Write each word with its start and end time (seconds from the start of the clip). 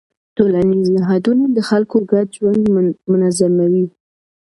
ټولنیز 0.35 0.87
نهادونه 0.97 1.43
د 1.55 1.59
خلکو 1.69 1.97
ګډ 2.11 2.27
ژوند 2.37 2.63
منظموي. 3.11 3.85